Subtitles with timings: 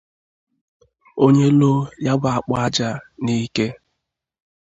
[1.23, 2.89] Onye loo ya bụ akpụ aja
[3.23, 3.65] n'ike